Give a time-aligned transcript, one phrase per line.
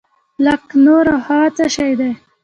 [0.45, 2.11] لکه نور او هوا څه شی دي؟